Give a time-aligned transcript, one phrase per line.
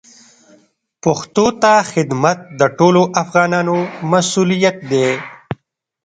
[1.03, 3.75] پښتو ته خدمت د ټولو افغانانو
[4.11, 5.09] مسوولیت دی.